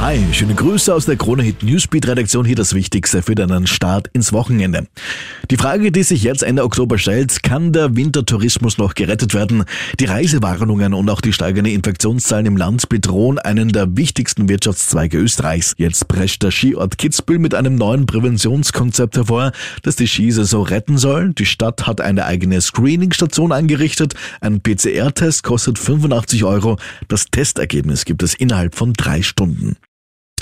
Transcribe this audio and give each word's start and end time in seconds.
Hi, 0.00 0.24
schöne 0.32 0.54
Grüße 0.54 0.94
aus 0.94 1.06
der 1.06 1.16
Krone 1.16 1.42
Hit 1.42 1.62
Newsbeat 1.62 2.06
Redaktion. 2.06 2.44
Hier 2.44 2.54
das 2.54 2.72
Wichtigste 2.72 3.20
für 3.20 3.34
deinen 3.34 3.66
Start 3.66 4.08
ins 4.12 4.32
Wochenende. 4.32 4.86
Die 5.50 5.56
Frage, 5.56 5.90
die 5.90 6.02
sich 6.02 6.22
jetzt 6.22 6.42
Ende 6.42 6.62
Oktober 6.62 6.98
stellt, 6.98 7.42
kann 7.42 7.72
der 7.72 7.96
Wintertourismus 7.96 8.78
noch 8.78 8.94
gerettet 8.94 9.34
werden? 9.34 9.64
Die 9.98 10.04
Reisewarnungen 10.04 10.94
und 10.94 11.10
auch 11.10 11.20
die 11.20 11.32
steigenden 11.32 11.74
Infektionszahlen 11.74 12.46
im 12.46 12.56
Land 12.56 12.88
bedrohen 12.88 13.38
einen 13.38 13.70
der 13.70 13.96
wichtigsten 13.96 14.48
Wirtschaftszweige 14.48 15.18
Österreichs. 15.18 15.74
Jetzt 15.78 16.06
prescht 16.06 16.42
der 16.42 16.52
Skiort 16.52 16.96
Kitzbühel 16.96 17.40
mit 17.40 17.54
einem 17.54 17.74
neuen 17.74 18.06
Präventionskonzept 18.06 19.16
hervor, 19.16 19.52
das 19.82 19.96
die 19.96 20.06
Skisaison 20.06 20.64
retten 20.64 20.96
soll. 20.96 21.34
Die 21.34 21.46
Stadt 21.46 21.86
hat 21.86 22.00
eine 22.00 22.24
eigene 22.24 22.60
Screening-Station 22.60 23.52
eingerichtet. 23.52 24.14
Ein 24.40 24.60
PCR-Test 24.62 25.42
kostet 25.42 25.78
85 25.78 26.44
Euro. 26.44 26.78
Das 27.08 27.26
Testergebnis 27.26 28.04
gibt 28.04 28.22
es 28.22 28.34
innerhalb 28.34 28.74
von 28.74 28.92
drei 28.92 29.22
Stunden. 29.22 29.76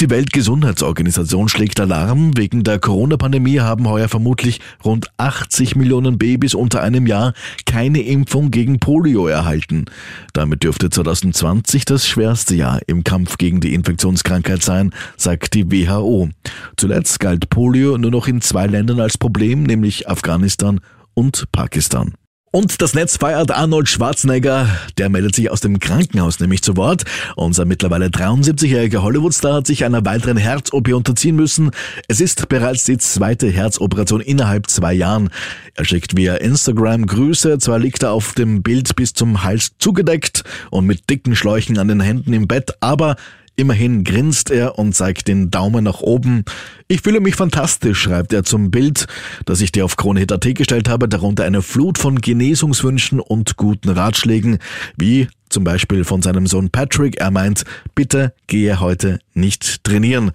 Die 0.00 0.10
Weltgesundheitsorganisation 0.10 1.48
schlägt 1.48 1.78
Alarm. 1.78 2.36
Wegen 2.36 2.64
der 2.64 2.78
Corona-Pandemie 2.78 3.60
haben 3.60 3.88
heuer 3.88 4.08
vermutlich 4.08 4.60
rund 4.84 5.08
80 5.18 5.76
Millionen 5.76 6.18
Babys 6.18 6.54
unter 6.54 6.82
einem 6.82 7.06
Jahr 7.06 7.32
keine 7.64 8.02
Impfung 8.02 8.50
gegen 8.50 8.80
Polio 8.80 9.26
erhalten. 9.26 9.84
Damit 10.32 10.64
dürfte 10.64 10.90
2020 10.90 11.84
das 11.84 12.06
schwerste 12.06 12.54
Jahr 12.56 12.80
im 12.86 13.04
Kampf 13.04 13.38
gegen 13.38 13.60
die 13.60 13.74
Infektionskrankheit 13.74 14.62
sein, 14.62 14.90
sagt 15.16 15.54
die 15.54 15.70
WHO. 15.70 16.28
Zuletzt 16.76 17.20
galt 17.20 17.48
Polio 17.48 17.96
nur 17.96 18.10
noch 18.10 18.26
in 18.26 18.40
zwei 18.40 18.66
Ländern 18.66 19.00
als 19.00 19.16
Problem, 19.16 19.62
nämlich 19.62 20.08
Afghanistan 20.08 20.80
und 21.14 21.44
Pakistan. 21.52 22.14
Und 22.54 22.80
das 22.80 22.94
Netz 22.94 23.16
feiert 23.16 23.50
Arnold 23.50 23.88
Schwarzenegger. 23.88 24.68
Der 24.96 25.08
meldet 25.08 25.34
sich 25.34 25.50
aus 25.50 25.60
dem 25.60 25.80
Krankenhaus 25.80 26.38
nämlich 26.38 26.62
zu 26.62 26.76
Wort. 26.76 27.02
Unser 27.34 27.64
mittlerweile 27.64 28.06
73-jähriger 28.06 29.02
Hollywoodstar 29.02 29.54
hat 29.54 29.66
sich 29.66 29.84
einer 29.84 30.04
weiteren 30.04 30.36
Herz-OP 30.36 30.86
unterziehen 30.92 31.34
müssen. 31.34 31.72
Es 32.06 32.20
ist 32.20 32.48
bereits 32.48 32.84
die 32.84 32.96
zweite 32.96 33.48
Herzoperation 33.48 34.20
innerhalb 34.20 34.70
zwei 34.70 34.92
Jahren. 34.94 35.30
Er 35.74 35.84
schickt 35.84 36.16
via 36.16 36.36
Instagram 36.36 37.06
Grüße. 37.06 37.58
Zwar 37.58 37.80
liegt 37.80 38.04
er 38.04 38.12
auf 38.12 38.34
dem 38.34 38.62
Bild 38.62 38.94
bis 38.94 39.14
zum 39.14 39.42
Hals 39.42 39.72
zugedeckt 39.80 40.44
und 40.70 40.86
mit 40.86 41.10
dicken 41.10 41.34
Schläuchen 41.34 41.76
an 41.76 41.88
den 41.88 42.00
Händen 42.00 42.32
im 42.32 42.46
Bett, 42.46 42.74
aber 42.78 43.16
Immerhin 43.56 44.02
grinst 44.02 44.50
er 44.50 44.78
und 44.78 44.94
zeigt 44.94 45.28
den 45.28 45.50
Daumen 45.50 45.84
nach 45.84 46.00
oben. 46.00 46.44
Ich 46.88 47.02
fühle 47.02 47.20
mich 47.20 47.36
fantastisch, 47.36 48.00
schreibt 48.00 48.32
er 48.32 48.42
zum 48.42 48.70
Bild, 48.70 49.06
das 49.44 49.60
ich 49.60 49.70
dir 49.70 49.84
auf 49.84 49.96
KroneHit.at 49.96 50.54
gestellt 50.54 50.88
habe, 50.88 51.08
darunter 51.08 51.44
eine 51.44 51.62
Flut 51.62 51.98
von 51.98 52.20
Genesungswünschen 52.20 53.20
und 53.20 53.56
guten 53.56 53.90
Ratschlägen, 53.90 54.58
wie 54.96 55.28
zum 55.48 55.62
Beispiel 55.62 56.04
von 56.04 56.20
seinem 56.20 56.48
Sohn 56.48 56.70
Patrick. 56.70 57.20
Er 57.20 57.30
meint, 57.30 57.64
bitte 57.94 58.34
gehe 58.48 58.80
heute 58.80 59.20
nicht 59.34 59.84
trainieren. 59.84 60.32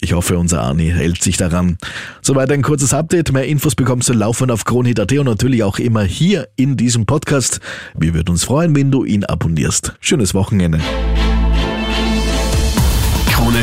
Ich 0.00 0.14
hoffe, 0.14 0.36
unser 0.36 0.62
Arni 0.62 0.88
hält 0.88 1.22
sich 1.22 1.36
daran. 1.36 1.78
Soweit 2.22 2.50
ein 2.50 2.62
kurzes 2.62 2.92
Update. 2.92 3.32
Mehr 3.32 3.46
Infos 3.46 3.76
bekommst 3.76 4.08
du 4.08 4.12
laufend 4.12 4.50
auf 4.50 4.64
Kronhit.at 4.64 5.12
und 5.12 5.26
natürlich 5.26 5.62
auch 5.62 5.78
immer 5.78 6.02
hier 6.02 6.48
in 6.56 6.76
diesem 6.76 7.06
Podcast. 7.06 7.60
Wir 7.96 8.12
würden 8.12 8.30
uns 8.30 8.44
freuen, 8.44 8.74
wenn 8.74 8.90
du 8.90 9.04
ihn 9.04 9.24
abonnierst. 9.24 9.94
Schönes 10.00 10.34
Wochenende. 10.34 10.80